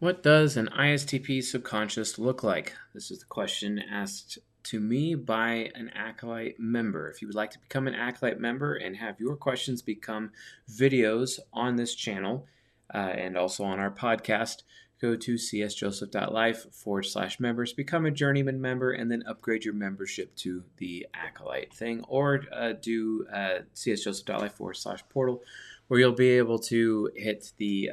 What 0.00 0.22
does 0.22 0.56
an 0.56 0.68
ISTP 0.68 1.44
subconscious 1.44 2.18
look 2.18 2.42
like? 2.42 2.72
This 2.94 3.10
is 3.10 3.18
the 3.18 3.26
question 3.26 3.78
asked 3.78 4.38
to 4.62 4.80
me 4.80 5.14
by 5.14 5.70
an 5.74 5.90
Acolyte 5.94 6.58
member. 6.58 7.10
If 7.10 7.20
you 7.20 7.28
would 7.28 7.34
like 7.34 7.50
to 7.50 7.58
become 7.58 7.86
an 7.86 7.94
Acolyte 7.94 8.40
member 8.40 8.74
and 8.74 8.96
have 8.96 9.20
your 9.20 9.36
questions 9.36 9.82
become 9.82 10.30
videos 10.70 11.38
on 11.52 11.76
this 11.76 11.94
channel 11.94 12.46
uh, 12.94 12.96
and 12.96 13.36
also 13.36 13.62
on 13.62 13.78
our 13.78 13.90
podcast, 13.90 14.62
go 15.02 15.16
to 15.16 15.34
csjoseph.life 15.34 16.72
forward 16.72 17.02
slash 17.02 17.38
members, 17.38 17.74
become 17.74 18.06
a 18.06 18.10
journeyman 18.10 18.58
member, 18.58 18.92
and 18.92 19.10
then 19.10 19.22
upgrade 19.26 19.66
your 19.66 19.74
membership 19.74 20.34
to 20.36 20.64
the 20.78 21.06
Acolyte 21.12 21.74
thing, 21.74 22.02
or 22.08 22.44
uh, 22.54 22.72
do 22.72 23.26
uh, 23.30 23.58
csjoseph.life 23.74 24.54
forward 24.54 24.78
slash 24.78 25.04
portal, 25.10 25.42
where 25.88 26.00
you'll 26.00 26.12
be 26.12 26.38
able 26.38 26.58
to 26.58 27.10
hit 27.14 27.52
the 27.58 27.90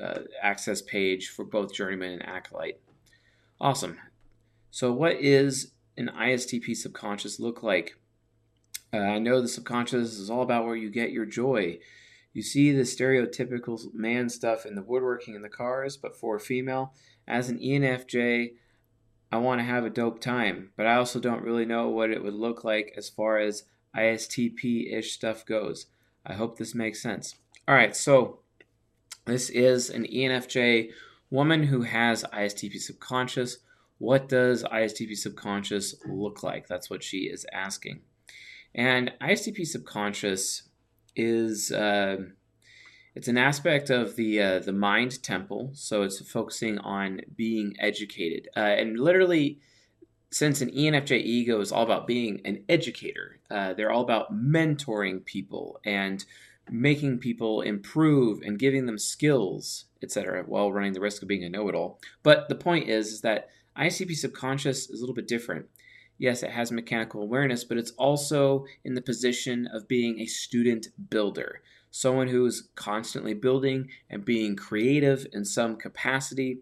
uh, 0.00 0.20
access 0.42 0.82
page 0.82 1.28
for 1.28 1.44
both 1.44 1.72
Journeyman 1.72 2.12
and 2.12 2.26
Acolyte. 2.26 2.80
Awesome. 3.60 3.98
So, 4.70 4.92
what 4.92 5.16
is 5.16 5.72
an 5.96 6.10
ISTP 6.14 6.76
subconscious 6.76 7.40
look 7.40 7.62
like? 7.62 7.96
Uh, 8.92 8.98
I 8.98 9.18
know 9.18 9.40
the 9.40 9.48
subconscious 9.48 10.18
is 10.18 10.30
all 10.30 10.42
about 10.42 10.66
where 10.66 10.76
you 10.76 10.90
get 10.90 11.10
your 11.12 11.26
joy. 11.26 11.78
You 12.32 12.42
see 12.42 12.72
the 12.72 12.82
stereotypical 12.82 13.94
man 13.94 14.28
stuff 14.28 14.66
in 14.66 14.74
the 14.74 14.82
woodworking 14.82 15.34
in 15.34 15.42
the 15.42 15.48
cars, 15.48 15.96
but 15.96 16.14
for 16.14 16.36
a 16.36 16.40
female, 16.40 16.92
as 17.26 17.48
an 17.48 17.58
ENFJ, 17.58 18.52
I 19.32 19.38
want 19.38 19.60
to 19.60 19.64
have 19.64 19.84
a 19.84 19.90
dope 19.90 20.20
time, 20.20 20.70
but 20.76 20.86
I 20.86 20.96
also 20.96 21.18
don't 21.18 21.42
really 21.42 21.64
know 21.64 21.88
what 21.88 22.10
it 22.10 22.22
would 22.22 22.34
look 22.34 22.62
like 22.62 22.92
as 22.96 23.08
far 23.08 23.38
as 23.38 23.64
ISTP 23.96 24.92
ish 24.92 25.12
stuff 25.12 25.44
goes. 25.44 25.86
I 26.24 26.34
hope 26.34 26.58
this 26.58 26.74
makes 26.74 27.02
sense. 27.02 27.36
All 27.66 27.74
right, 27.74 27.96
so 27.96 28.40
this 29.26 29.50
is 29.50 29.90
an 29.90 30.04
ENFJ 30.04 30.90
woman 31.30 31.64
who 31.64 31.82
has 31.82 32.24
ISTP 32.32 32.78
subconscious. 32.78 33.58
What 33.98 34.28
does 34.28 34.62
ISTP 34.62 35.16
subconscious 35.16 35.96
look 36.06 36.42
like? 36.42 36.68
That's 36.68 36.88
what 36.88 37.02
she 37.02 37.24
is 37.24 37.44
asking. 37.52 38.00
And 38.74 39.12
ISTP 39.20 39.66
subconscious 39.66 40.68
is 41.16 41.72
uh, 41.72 42.18
it's 43.16 43.28
an 43.28 43.38
aspect 43.38 43.90
of 43.90 44.14
the 44.16 44.40
uh, 44.40 44.58
the 44.60 44.72
mind 44.72 45.22
temple. 45.22 45.70
So 45.72 46.02
it's 46.02 46.20
focusing 46.30 46.78
on 46.78 47.22
being 47.34 47.74
educated, 47.80 48.48
uh, 48.56 48.60
and 48.60 49.00
literally, 49.00 49.58
since 50.30 50.60
an 50.60 50.70
ENFJ 50.70 51.22
ego 51.22 51.60
is 51.60 51.72
all 51.72 51.82
about 51.82 52.06
being 52.06 52.42
an 52.44 52.64
educator, 52.68 53.40
uh, 53.50 53.72
they're 53.72 53.90
all 53.90 54.02
about 54.02 54.34
mentoring 54.34 55.24
people 55.24 55.80
and 55.84 56.24
making 56.70 57.18
people 57.18 57.60
improve 57.60 58.42
and 58.42 58.58
giving 58.58 58.86
them 58.86 58.98
skills, 58.98 59.84
etc., 60.02 60.42
while 60.46 60.72
running 60.72 60.92
the 60.92 61.00
risk 61.00 61.22
of 61.22 61.28
being 61.28 61.44
a 61.44 61.48
know-it-all. 61.48 62.00
But 62.22 62.48
the 62.48 62.54
point 62.54 62.88
is, 62.88 63.12
is 63.12 63.20
that 63.22 63.48
ISTP 63.78 64.16
subconscious 64.16 64.90
is 64.90 65.00
a 65.00 65.02
little 65.02 65.14
bit 65.14 65.28
different. 65.28 65.66
Yes, 66.18 66.42
it 66.42 66.50
has 66.50 66.72
mechanical 66.72 67.22
awareness, 67.22 67.62
but 67.62 67.76
it's 67.76 67.92
also 67.92 68.64
in 68.84 68.94
the 68.94 69.02
position 69.02 69.68
of 69.72 69.86
being 69.86 70.18
a 70.18 70.26
student 70.26 70.88
builder, 71.10 71.60
someone 71.90 72.28
who 72.28 72.46
is 72.46 72.68
constantly 72.74 73.34
building 73.34 73.90
and 74.08 74.24
being 74.24 74.56
creative 74.56 75.26
in 75.32 75.44
some 75.44 75.76
capacity, 75.76 76.60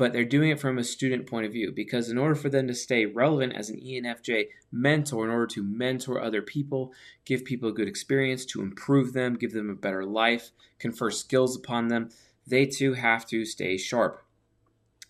but 0.00 0.14
they're 0.14 0.24
doing 0.24 0.48
it 0.48 0.58
from 0.58 0.78
a 0.78 0.82
student 0.82 1.26
point 1.26 1.44
of 1.44 1.52
view 1.52 1.70
because 1.70 2.08
in 2.08 2.16
order 2.16 2.34
for 2.34 2.48
them 2.48 2.66
to 2.66 2.72
stay 2.72 3.04
relevant 3.04 3.52
as 3.52 3.68
an 3.68 3.78
ENFJ 3.78 4.46
mentor, 4.72 5.26
in 5.26 5.30
order 5.30 5.46
to 5.48 5.62
mentor 5.62 6.22
other 6.22 6.40
people, 6.40 6.94
give 7.26 7.44
people 7.44 7.68
a 7.68 7.72
good 7.72 7.86
experience, 7.86 8.46
to 8.46 8.62
improve 8.62 9.12
them, 9.12 9.34
give 9.34 9.52
them 9.52 9.68
a 9.68 9.74
better 9.74 10.06
life, 10.06 10.52
confer 10.78 11.10
skills 11.10 11.54
upon 11.54 11.88
them, 11.88 12.08
they 12.46 12.64
too 12.64 12.94
have 12.94 13.26
to 13.26 13.44
stay 13.44 13.76
sharp. 13.76 14.24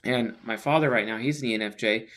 And 0.03 0.35
my 0.43 0.57
father, 0.57 0.91
right 0.91 1.07
now, 1.07 1.19
he's 1.19 1.41
an 1.41 1.51
ENFJ. 1.51 2.09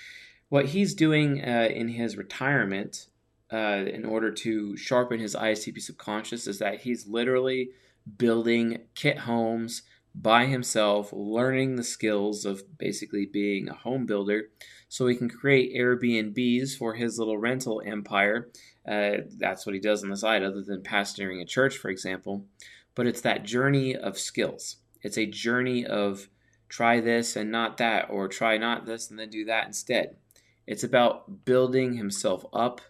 What 0.49 0.65
he's 0.65 0.95
doing 0.95 1.43
uh, 1.43 1.69
in 1.69 1.89
his 1.89 2.17
retirement, 2.17 3.05
uh, 3.51 3.85
in 3.85 4.03
order 4.03 4.31
to 4.31 4.75
sharpen 4.77 5.19
his 5.19 5.35
ISTP 5.35 5.79
subconscious, 5.79 6.47
is 6.47 6.57
that 6.57 6.79
he's 6.81 7.05
literally 7.05 7.69
building 8.17 8.79
kit 8.95 9.19
homes 9.19 9.83
by 10.15 10.45
himself, 10.45 11.11
learning 11.11 11.75
the 11.75 11.83
skills 11.83 12.45
of 12.45 12.77
basically 12.77 13.25
being 13.25 13.67
a 13.67 13.73
home 13.73 14.05
builder 14.05 14.49
so 14.87 15.07
he 15.07 15.15
can 15.15 15.29
create 15.29 15.75
Airbnbs 15.75 16.77
for 16.77 16.93
his 16.93 17.17
little 17.17 17.37
rental 17.37 17.81
empire. 17.83 18.49
Uh, 18.87 19.17
that's 19.37 19.65
what 19.65 19.73
he 19.73 19.81
does 19.81 20.03
on 20.03 20.09
the 20.09 20.17
side, 20.17 20.43
other 20.43 20.61
than 20.61 20.83
pastoring 20.83 21.41
a 21.41 21.45
church, 21.45 21.77
for 21.77 21.89
example. 21.89 22.45
But 22.93 23.07
it's 23.07 23.21
that 23.21 23.43
journey 23.43 23.95
of 23.95 24.19
skills. 24.19 24.77
It's 25.01 25.17
a 25.17 25.25
journey 25.25 25.85
of 25.85 26.29
try 26.69 26.99
this 26.99 27.35
and 27.35 27.51
not 27.51 27.77
that, 27.77 28.09
or 28.09 28.27
try 28.27 28.57
not 28.57 28.85
this 28.85 29.09
and 29.09 29.17
then 29.17 29.29
do 29.29 29.45
that 29.45 29.65
instead. 29.65 30.17
It's 30.67 30.83
about 30.83 31.43
building 31.43 31.97
himself 31.97 32.45
up 32.53 32.81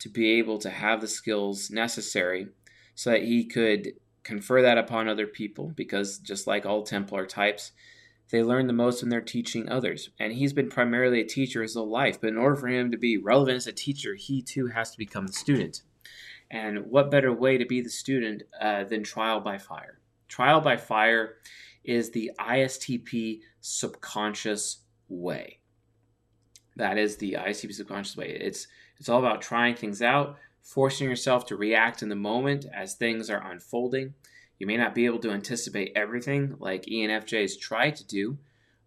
to 0.00 0.08
be 0.08 0.38
able 0.38 0.58
to 0.58 0.70
have 0.70 1.00
the 1.00 1.08
skills 1.08 1.70
necessary 1.70 2.48
so 2.94 3.10
that 3.10 3.22
he 3.22 3.44
could 3.44 3.92
confer 4.22 4.62
that 4.62 4.78
upon 4.78 5.08
other 5.08 5.26
people 5.26 5.72
because 5.76 6.18
just 6.18 6.46
like 6.46 6.66
all 6.66 6.82
Templar 6.82 7.26
types, 7.26 7.72
they 8.30 8.42
learn 8.42 8.66
the 8.66 8.72
most 8.72 9.02
when 9.02 9.08
they're 9.08 9.20
teaching 9.20 9.68
others. 9.68 10.10
And 10.18 10.32
he's 10.32 10.52
been 10.52 10.68
primarily 10.68 11.20
a 11.20 11.26
teacher 11.26 11.62
his 11.62 11.74
whole 11.74 11.88
life, 11.88 12.20
but 12.20 12.28
in 12.28 12.36
order 12.36 12.56
for 12.56 12.68
him 12.68 12.90
to 12.90 12.98
be 12.98 13.16
relevant 13.16 13.56
as 13.56 13.66
a 13.66 13.72
teacher, 13.72 14.14
he 14.14 14.42
too 14.42 14.66
has 14.68 14.90
to 14.90 14.98
become 14.98 15.26
the 15.26 15.32
student. 15.32 15.82
And 16.50 16.86
what 16.86 17.10
better 17.10 17.32
way 17.32 17.58
to 17.58 17.66
be 17.66 17.80
the 17.80 17.90
student 17.90 18.42
uh, 18.60 18.84
than 18.84 19.02
trial 19.02 19.40
by 19.40 19.58
fire? 19.58 19.98
Trial 20.28 20.60
by 20.60 20.76
fire 20.76 21.36
is 21.84 22.10
the 22.10 22.32
ISTP 22.38 23.40
subconscious 23.60 24.78
way. 25.08 25.58
That 26.76 26.96
is 26.96 27.16
the 27.16 27.34
ISTP 27.34 27.72
subconscious 27.74 28.16
way. 28.16 28.30
It's 28.30 28.66
it's 28.98 29.08
all 29.08 29.20
about 29.20 29.42
trying 29.42 29.76
things 29.76 30.02
out, 30.02 30.36
forcing 30.62 31.08
yourself 31.08 31.46
to 31.46 31.56
react 31.56 32.02
in 32.02 32.08
the 32.08 32.16
moment 32.16 32.66
as 32.74 32.94
things 32.94 33.30
are 33.30 33.50
unfolding. 33.50 34.14
You 34.58 34.66
may 34.66 34.76
not 34.76 34.94
be 34.94 35.06
able 35.06 35.18
to 35.20 35.30
anticipate 35.30 35.92
everything 35.94 36.56
like 36.58 36.86
ENFJs 36.86 37.58
try 37.60 37.90
to 37.90 38.06
do, 38.06 38.38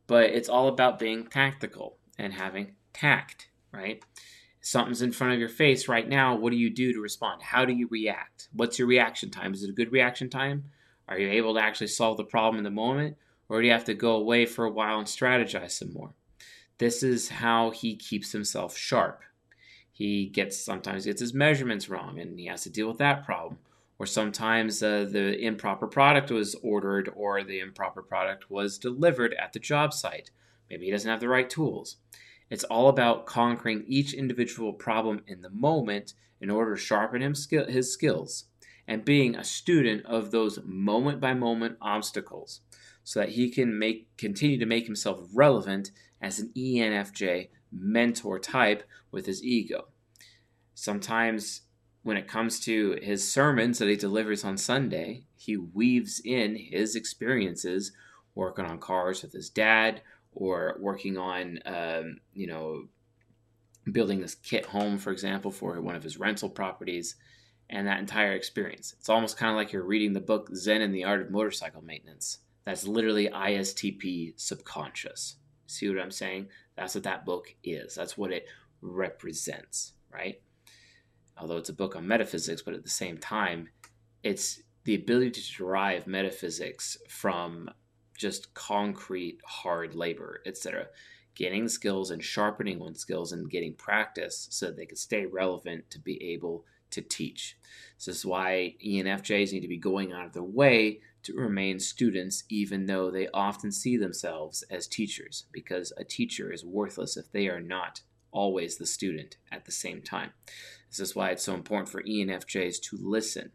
but 0.08 0.30
it's 0.30 0.50
all 0.50 0.68
about 0.68 1.00
being 1.00 1.26
tactical 1.26 1.98
and 2.18 2.34
having 2.34 2.76
tact, 2.94 3.50
right? 3.72 4.04
Something's 4.62 5.02
in 5.02 5.12
front 5.12 5.34
of 5.34 5.40
your 5.40 5.50
face 5.50 5.88
right 5.88 6.08
now. 6.08 6.36
What 6.36 6.52
do 6.52 6.58
you 6.58 6.70
do 6.70 6.94
to 6.94 7.02
respond? 7.02 7.42
How 7.42 7.66
do 7.66 7.74
you 7.74 7.88
react? 7.90 8.50
What's 8.54 8.78
your 8.78 8.88
reaction 8.88 9.32
time? 9.32 9.54
Is 9.54 9.64
it 9.64 9.70
a 9.70 9.74
good 9.74 9.92
reaction 9.92 10.30
time? 10.30 10.66
Are 11.08 11.18
you 11.18 11.30
able 11.30 11.56
to 11.56 11.62
actually 11.62 11.88
solve 11.88 12.18
the 12.18 12.24
problem 12.24 12.58
in 12.58 12.64
the 12.64 12.70
moment? 12.70 13.18
Or 13.50 13.60
do 13.60 13.68
you 13.68 13.74
have 13.74 13.86
to 13.86 13.94
go 13.94 14.16
away 14.16 14.46
for 14.46 14.66
a 14.66 14.72
while 14.72 15.00
and 15.00 15.08
strategize 15.08 15.72
some 15.72 15.94
more? 15.94 16.14
This 16.78 17.04
is 17.04 17.30
how 17.30 17.72
he 17.72 17.96
keeps 17.96 18.32
himself 18.32 18.78
sharp 18.78 19.22
he 19.92 20.28
gets 20.28 20.58
sometimes 20.58 21.06
gets 21.06 21.22
his 21.22 21.34
measurements 21.34 21.90
wrong 21.90 22.20
and 22.20 22.40
he 22.40 22.46
has 22.48 22.64
to 22.64 22.70
deal 22.70 22.88
with 22.88 22.98
that 23.00 23.26
problem. 23.26 23.60
Or 24.00 24.06
sometimes 24.06 24.82
uh, 24.82 25.06
the 25.10 25.40
improper 25.40 25.86
product 25.86 26.32
was 26.32 26.56
ordered 26.64 27.12
or 27.16 27.44
the 27.44 27.60
improper 27.60 28.02
product 28.02 28.50
was 28.50 28.80
delivered 28.80 29.36
at 29.36 29.54
the 29.54 29.60
job 29.60 29.94
site. 29.94 30.32
Maybe 30.70 30.86
he 30.86 30.92
doesn't 30.92 31.10
have 31.10 31.20
the 31.20 31.30
right 31.30 31.50
tools. 31.50 31.98
It's 32.50 32.64
all 32.64 32.88
about 32.88 33.26
conquering 33.26 33.84
each 33.88 34.14
individual 34.14 34.74
problem 34.74 35.22
in 35.28 35.42
the 35.42 35.50
moment 35.50 36.14
in 36.40 36.50
order 36.50 36.76
to 36.76 36.82
sharpen 36.82 37.22
him 37.22 37.36
skill, 37.36 37.68
his 37.68 37.94
skills 37.94 38.46
and 38.88 39.06
being 39.06 39.36
a 39.36 39.44
student 39.44 40.06
of 40.06 40.32
those 40.32 40.60
moment 40.66 41.22
by 41.22 41.34
moment 41.34 41.78
obstacles 41.82 42.62
so 43.04 43.20
that 43.20 43.30
he 43.30 43.50
can 43.50 43.78
make 43.78 44.08
continue 44.18 44.58
to 44.58 44.66
make 44.66 44.86
himself 44.86 45.20
relevant 45.34 45.92
as 46.22 46.40
an 46.40 46.52
ENFJ 46.58 47.50
mentor 47.72 48.40
type 48.40 48.84
with 49.12 49.26
his 49.26 49.44
ego. 49.44 49.88
Sometimes, 50.74 51.62
when 52.04 52.18
it 52.18 52.28
comes 52.28 52.60
to 52.62 52.98
his 53.02 53.32
sermons 53.32 53.80
that 53.80 53.90
he 53.90 53.96
delivers 53.96 54.44
on 54.44 54.58
Sunday, 54.58 55.26
he 55.36 55.56
weaves 55.56 56.22
in 56.24 56.56
his 56.56 56.96
experiences 56.96 57.92
working 58.34 58.66
on 58.66 58.80
cars 58.80 59.22
with 59.22 59.34
his 59.34 59.50
dad 59.50 60.02
or 60.34 60.78
working 60.80 61.18
on, 61.18 61.60
um, 61.66 62.18
you 62.34 62.48
know, 62.48 62.86
building 63.92 64.22
this 64.22 64.36
kit 64.36 64.66
home, 64.66 64.98
for 64.98 65.12
example, 65.12 65.52
for 65.52 65.80
one 65.82 65.96
of 65.96 66.04
his 66.04 66.18
rental 66.18 66.50
properties 66.50 67.16
and 67.70 67.88
that 67.88 68.00
entire 68.00 68.34
experience. 68.34 68.94
It's 69.00 69.10
almost 69.10 69.38
kind 69.38 69.52
of 69.52 69.58
like 69.58 69.72
you're 69.72 69.84
reading 69.84 70.14
the 70.14 70.20
book 70.20 70.50
Zen 70.56 70.82
and 70.82 70.94
the 70.94 71.04
Art 71.04 71.22
of 71.22 71.32
Motorcycle 71.32 71.82
Maintenance. 71.82 72.40
That's 72.66 72.86
literally 72.86 73.28
ISTP 73.28 74.34
subconscious. 74.40 75.38
See 75.72 75.88
what 75.88 76.02
I'm 76.02 76.12
saying? 76.12 76.48
That's 76.76 76.96
what 76.96 77.06
that 77.06 77.26
book 77.26 77.54
is. 77.64 77.96
That's 77.96 78.18
what 78.18 78.32
it 78.32 78.46
represents, 78.82 79.94
right? 80.14 80.42
Although 81.38 81.58
it's 81.58 81.70
a 81.70 81.74
book 81.74 81.96
on 81.96 82.08
metaphysics, 82.08 82.62
but 82.62 82.74
at 82.74 82.84
the 82.84 82.90
same 82.90 83.18
time, 83.18 83.70
it's 84.22 84.62
the 84.84 84.96
ability 84.96 85.42
to 85.42 85.54
derive 85.58 86.08
metaphysics 86.08 86.98
from 87.08 87.70
just 88.18 88.54
concrete 88.54 89.40
hard 89.46 89.96
labor, 89.96 90.42
etc. 90.46 90.88
Gaining 91.36 91.70
skills 91.70 92.12
and 92.12 92.24
sharpening 92.24 92.78
one's 92.78 93.00
skills 93.00 93.32
and 93.32 93.50
getting 93.50 93.74
practice 93.74 94.48
so 94.52 94.68
that 94.68 94.76
they 94.76 94.86
can 94.86 94.98
stay 94.98 95.26
relevant 95.26 95.90
to 95.92 96.00
be 96.00 96.22
able 96.34 96.66
to 96.92 97.02
teach. 97.02 97.58
This 97.98 98.10
is 98.18 98.26
why 98.26 98.76
ENFJs 98.86 99.54
need 99.54 99.62
to 99.62 99.68
be 99.68 99.78
going 99.78 100.12
out 100.12 100.26
of 100.26 100.34
their 100.34 100.44
way 100.44 101.00
to 101.24 101.36
remain 101.36 101.80
students, 101.80 102.44
even 102.50 102.86
though 102.86 103.12
they 103.12 103.28
often 103.34 103.72
see 103.72 103.98
themselves 103.98 104.64
as 104.70 104.88
teachers, 104.88 105.46
because 105.52 105.94
a 105.98 106.04
teacher 106.04 106.52
is 106.52 106.66
worthless 106.66 107.18
if 107.18 107.32
they 107.32 107.48
are 107.48 107.62
not 107.62 108.02
always 108.32 108.78
the 108.78 108.86
student 108.86 109.38
at 109.52 109.66
the 109.66 109.72
same 109.72 110.02
time. 110.02 110.32
This 110.90 111.00
is 111.00 111.16
why 111.16 111.30
it's 111.30 111.44
so 111.44 111.54
important 111.54 111.90
for 111.90 112.04
ENFJs 112.04 112.82
to 112.84 112.98
listen. 113.00 113.52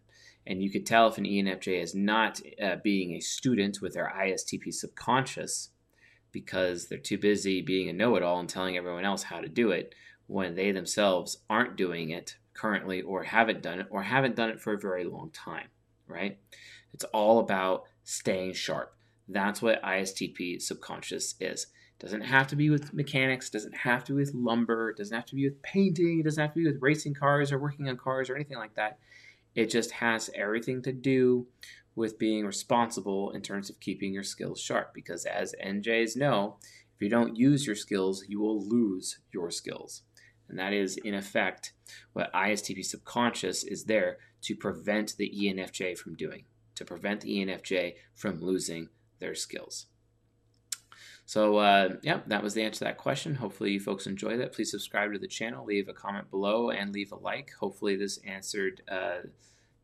And 0.47 0.63
you 0.63 0.71
could 0.71 0.87
tell 0.87 1.09
if 1.09 1.19
an 1.19 1.25
ENFJ 1.25 1.83
is 1.83 1.95
not 1.95 2.41
uh, 2.63 2.77
being 2.83 3.13
a 3.13 3.21
student 3.21 3.81
with 3.83 3.95
their 3.95 4.13
ISTP 4.17 4.73
subconscious 4.73 5.71
because 6.31 6.87
they're 6.87 6.99
too 6.99 7.19
busy 7.19 7.63
being 7.63 7.89
a 7.89 7.93
know 7.93 8.15
it 8.17 8.23
all 8.23 8.39
and 8.39 8.49
telling 8.49 8.77
everyone 8.77 9.05
else 9.05 9.25
how 9.25 9.41
to 9.41 9.49
do 9.49 9.71
it 9.71 9.95
when 10.27 10.55
they 10.55 10.71
themselves 10.71 11.39
aren't 11.49 11.77
doing 11.77 12.11
it 12.11 12.37
currently 12.55 13.03
or 13.03 13.23
haven't 13.23 13.63
done 13.63 13.81
it 13.81 13.87
or 13.91 14.03
haven't 14.03 14.37
done 14.37 14.51
it 14.51 14.61
for 14.61 14.75
a 14.75 14.79
very 14.79 15.05
long 15.05 15.31
time, 15.31 15.69
right? 16.07 16.39
It's 16.97 17.05
all 17.13 17.41
about 17.41 17.85
staying 18.05 18.55
sharp. 18.55 18.97
That's 19.29 19.61
what 19.61 19.83
ISTP 19.83 20.63
subconscious 20.63 21.35
is. 21.39 21.65
It 21.65 22.03
doesn't 22.03 22.23
have 22.23 22.47
to 22.47 22.57
be 22.57 22.71
with 22.71 22.95
mechanics, 22.95 23.51
doesn't 23.51 23.77
have 23.77 24.03
to 24.05 24.15
be 24.15 24.21
with 24.21 24.33
lumber, 24.33 24.95
doesn't 24.95 25.15
have 25.15 25.27
to 25.27 25.35
be 25.35 25.47
with 25.47 25.61
painting, 25.61 26.21
it 26.21 26.23
doesn't 26.23 26.41
have 26.41 26.55
to 26.55 26.61
be 26.61 26.67
with 26.67 26.81
racing 26.81 27.13
cars 27.13 27.53
or 27.53 27.59
working 27.59 27.87
on 27.91 27.99
cars 27.99 28.31
or 28.31 28.35
anything 28.35 28.57
like 28.57 28.75
that. 28.77 28.99
It 29.55 29.69
just 29.69 29.91
has 29.91 30.31
everything 30.35 30.81
to 30.85 30.93
do 30.93 31.47
with 31.95 32.19
being 32.19 32.47
responsible 32.47 33.31
in 33.33 33.43
terms 33.43 33.69
of 33.69 33.79
keeping 33.79 34.15
your 34.15 34.23
skills 34.23 34.59
sharp. 34.59 34.95
Because 34.95 35.27
as 35.27 35.55
NJs 35.63 36.17
know, 36.17 36.57
if 36.95 37.03
you 37.03 37.11
don't 37.11 37.37
use 37.37 37.67
your 37.67 37.77
skills, 37.77 38.25
you 38.27 38.41
will 38.41 38.67
lose 38.67 39.19
your 39.35 39.51
skills. 39.51 40.01
And 40.49 40.59
that 40.59 40.73
is, 40.73 40.97
in 40.97 41.13
effect, 41.13 41.75
what 42.15 42.33
ISTP 42.33 42.83
subconscious 42.87 43.65
is 43.65 43.85
there 43.85 44.17
to 44.43 44.57
prevent 44.57 45.19
the 45.19 45.31
ENFJ 45.31 45.99
from 45.99 46.15
doing, 46.15 46.45
to 46.77 46.85
prevent 46.85 47.23
the 47.23 47.39
ENFJ 47.39 47.95
from 48.15 48.41
losing 48.41 48.89
their 49.19 49.35
skills. 49.35 49.87
So, 51.29 51.57
uh, 51.57 51.97
yeah, 52.03 52.21
that 52.29 52.43
was 52.43 52.55
the 52.55 52.63
answer 52.63 52.79
to 52.79 52.85
that 52.85 52.99
question. 52.99 53.35
Hopefully, 53.35 53.73
you 53.73 53.81
folks 53.81 54.07
enjoyed 54.07 54.39
that. 54.39 54.53
Please 54.53 54.71
subscribe 54.71 55.13
to 55.13 55.19
the 55.19 55.27
channel, 55.27 55.65
leave 55.65 55.89
a 55.89 55.93
comment 55.93 56.31
below, 56.31 56.71
and 56.71 56.93
leave 56.93 57.11
a 57.11 57.17
like. 57.17 57.51
Hopefully, 57.59 57.97
this 57.97 58.19
answered 58.19 58.83
uh, 58.89 59.27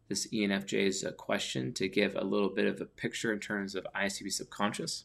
this 0.09 0.29
ENFJ's 0.29 1.05
uh, 1.05 1.11
question 1.13 1.73
to 1.75 1.89
give 1.89 2.15
a 2.15 2.23
little 2.25 2.49
bit 2.49 2.67
of 2.67 2.81
a 2.81 2.85
picture 2.85 3.33
in 3.33 3.41
terms 3.41 3.75
of 3.75 3.85
ISTP 3.97 4.33
subconscious. 4.33 5.05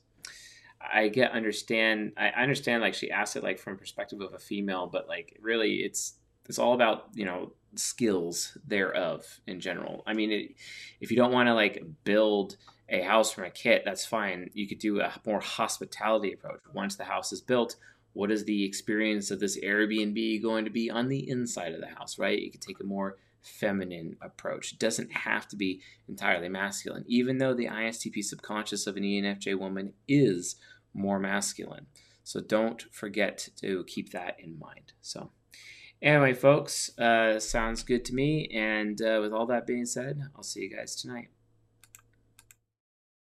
I 0.79 1.07
get 1.07 1.31
understand 1.31 2.13
I 2.17 2.29
understand 2.29 2.83
like 2.83 2.93
she 2.93 3.09
asked 3.09 3.35
it 3.35 3.43
like 3.43 3.57
from 3.57 3.77
perspective 3.77 4.21
of 4.21 4.33
a 4.33 4.39
female, 4.39 4.85
but 4.85 5.07
like 5.07 5.37
really 5.41 5.77
it's 5.77 6.19
it's 6.47 6.59
all 6.59 6.73
about 6.73 7.09
you 7.13 7.25
know 7.25 7.53
skills 7.75 8.57
thereof 8.65 9.39
in 9.45 9.59
general. 9.59 10.03
I 10.07 10.13
mean, 10.13 10.31
it, 10.31 10.51
if 10.99 11.11
you 11.11 11.17
don't 11.17 11.31
want 11.31 11.47
to 11.47 11.53
like 11.53 11.83
build 12.03 12.57
a 12.89 13.01
house 13.01 13.31
from 13.31 13.45
a 13.45 13.49
kit, 13.49 13.83
that's 13.85 14.05
fine. 14.05 14.49
You 14.53 14.67
could 14.67 14.79
do 14.79 15.01
a 15.01 15.13
more 15.25 15.41
hospitality 15.41 16.33
approach. 16.33 16.61
Once 16.73 16.95
the 16.95 17.03
house 17.03 17.31
is 17.31 17.41
built, 17.41 17.75
what 18.13 18.31
is 18.31 18.45
the 18.45 18.65
experience 18.65 19.29
of 19.29 19.39
this 19.39 19.59
Airbnb 19.59 20.41
going 20.41 20.65
to 20.65 20.71
be 20.71 20.89
on 20.89 21.07
the 21.07 21.29
inside 21.29 21.73
of 21.73 21.81
the 21.81 21.87
house, 21.87 22.17
right? 22.17 22.41
You 22.41 22.49
could 22.49 22.61
take 22.61 22.79
a 22.79 22.85
more 22.85 23.17
feminine 23.41 24.17
approach. 24.21 24.73
It 24.73 24.79
doesn't 24.79 25.11
have 25.11 25.47
to 25.49 25.55
be 25.55 25.81
entirely 26.07 26.49
masculine, 26.49 27.05
even 27.07 27.37
though 27.37 27.53
the 27.53 27.67
ISTP 27.67 28.23
subconscious 28.23 28.87
of 28.87 28.97
an 28.97 29.03
ENFJ 29.03 29.57
woman 29.57 29.93
is 30.07 30.55
more 30.93 31.19
masculine. 31.19 31.87
So 32.23 32.41
don't 32.41 32.83
forget 32.91 33.49
to 33.57 33.83
keep 33.85 34.11
that 34.11 34.37
in 34.39 34.59
mind. 34.59 34.93
So, 35.01 35.31
anyway, 36.01 36.33
folks, 36.33 36.97
uh, 36.97 37.39
sounds 37.39 37.83
good 37.83 38.05
to 38.05 38.15
me. 38.15 38.49
And 38.53 39.01
uh, 39.01 39.19
with 39.21 39.33
all 39.33 39.45
that 39.47 39.67
being 39.67 39.85
said, 39.85 40.21
I'll 40.35 40.43
see 40.43 40.61
you 40.61 40.75
guys 40.75 40.95
tonight. 40.95 41.29